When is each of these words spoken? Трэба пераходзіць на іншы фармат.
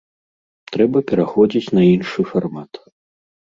Трэба 0.75 0.97
пераходзіць 1.11 1.73
на 1.81 1.85
іншы 1.93 2.19
фармат. 2.33 2.71